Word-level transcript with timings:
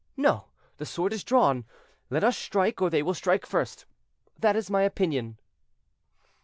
No! 0.17 0.45
the 0.77 0.85
sword 0.87 1.13
is 1.13 1.23
drawn; 1.23 1.63
let 2.09 2.23
us 2.23 2.35
strike, 2.35 2.81
or 2.81 2.89
they 2.89 3.03
will 3.03 3.13
strike 3.13 3.45
first. 3.45 3.85
That 4.39 4.55
is 4.55 4.67
my 4.67 4.81
opinion." 4.81 5.37